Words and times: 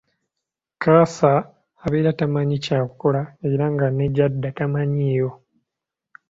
Kaasa 0.81 1.31
abeera 1.85 2.11
tamanyi 2.19 2.55
kyakukola 2.65 3.21
era 3.51 3.65
nga 3.73 3.87
ne 3.91 4.05
gyadda 4.15 4.49
tamanyiiyo. 4.57 5.29